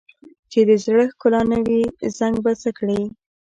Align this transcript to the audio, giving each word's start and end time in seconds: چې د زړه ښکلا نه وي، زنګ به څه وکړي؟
چې 0.51 0.59
د 0.69 0.71
زړه 0.83 1.03
ښکلا 1.11 1.41
نه 1.51 1.59
وي، 1.67 1.81
زنګ 2.17 2.35
به 2.45 2.51
څه 2.61 2.69
وکړي؟ 2.71 3.01